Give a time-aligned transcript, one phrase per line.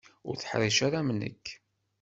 [0.27, 1.45] Ur teḥṛiceḍ ara am nekk.